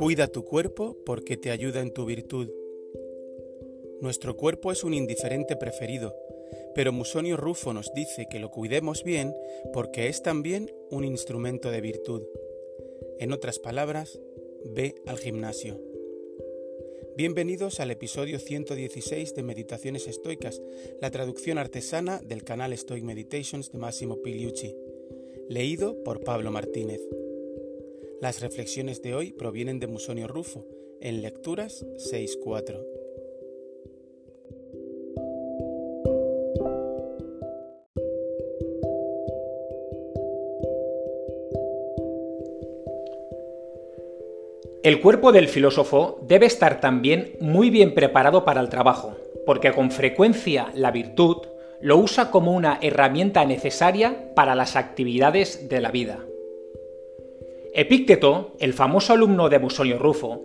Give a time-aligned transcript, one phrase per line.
[0.00, 2.48] Cuida tu cuerpo porque te ayuda en tu virtud.
[4.00, 6.16] Nuestro cuerpo es un indiferente preferido,
[6.74, 9.34] pero Musonio Rufo nos dice que lo cuidemos bien
[9.74, 12.22] porque es también un instrumento de virtud.
[13.18, 14.18] En otras palabras,
[14.64, 15.78] ve al gimnasio.
[17.14, 20.62] Bienvenidos al episodio 116 de Meditaciones Estoicas,
[21.02, 24.74] la traducción artesana del canal Stoic Meditations de Massimo Piliucci,
[25.50, 27.02] leído por Pablo Martínez.
[28.20, 30.66] Las reflexiones de hoy provienen de Musonio Rufo,
[31.00, 32.84] en Lecturas 6.4.
[44.82, 49.90] El cuerpo del filósofo debe estar también muy bien preparado para el trabajo, porque con
[49.90, 51.38] frecuencia la virtud
[51.80, 56.26] lo usa como una herramienta necesaria para las actividades de la vida.
[57.72, 60.44] Epícteto, el famoso alumno de Musonio Rufo,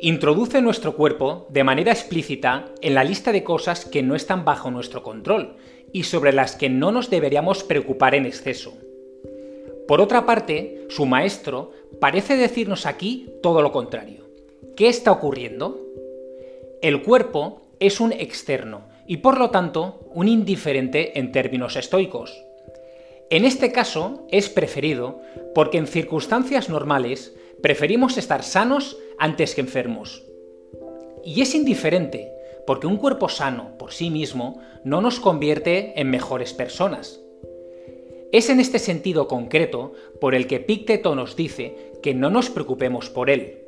[0.00, 4.70] introduce nuestro cuerpo de manera explícita en la lista de cosas que no están bajo
[4.70, 5.56] nuestro control
[5.92, 8.74] y sobre las que no nos deberíamos preocupar en exceso.
[9.88, 14.26] Por otra parte, su maestro parece decirnos aquí todo lo contrario.
[14.76, 15.80] ¿Qué está ocurriendo?
[16.82, 22.36] El cuerpo es un externo y por lo tanto un indiferente en términos estoicos.
[23.28, 25.20] En este caso es preferido
[25.52, 30.24] porque en circunstancias normales preferimos estar sanos antes que enfermos.
[31.24, 32.30] Y es indiferente
[32.68, 37.20] porque un cuerpo sano por sí mismo no nos convierte en mejores personas.
[38.30, 43.10] Es en este sentido concreto por el que Pícteto nos dice que no nos preocupemos
[43.10, 43.62] por él.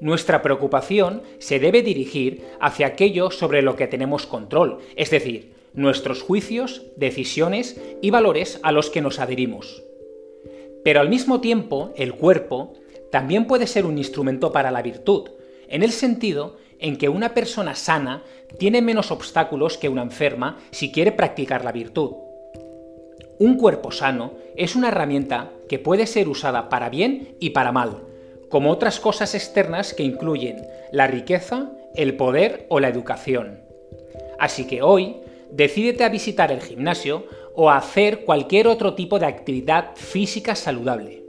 [0.00, 6.22] Nuestra preocupación se debe dirigir hacia aquello sobre lo que tenemos control, es decir, nuestros
[6.22, 9.82] juicios, decisiones y valores a los que nos adherimos.
[10.84, 12.74] Pero al mismo tiempo, el cuerpo
[13.10, 15.28] también puede ser un instrumento para la virtud,
[15.68, 18.24] en el sentido en que una persona sana
[18.58, 22.12] tiene menos obstáculos que una enferma si quiere practicar la virtud.
[23.38, 28.02] Un cuerpo sano es una herramienta que puede ser usada para bien y para mal,
[28.48, 30.56] como otras cosas externas que incluyen
[30.92, 33.60] la riqueza, el poder o la educación.
[34.38, 35.16] Así que hoy
[35.52, 41.24] decídete a visitar el gimnasio o a hacer cualquier otro tipo de actividad física saludable.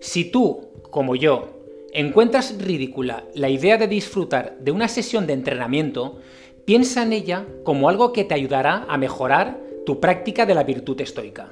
[0.00, 6.18] Si tú, como yo, encuentras ridícula la idea de disfrutar de una sesión de entrenamiento,
[6.64, 11.00] piensa en ella como algo que te ayudará a mejorar tu práctica de la virtud
[11.00, 11.48] estoica.